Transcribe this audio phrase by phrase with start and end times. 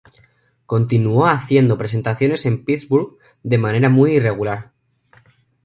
[0.65, 4.71] Continuó haciendo presentaciones en Pittsburgh de manera muy irregular.